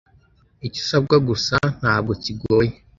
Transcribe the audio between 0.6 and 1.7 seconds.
Icyo usabwa gusa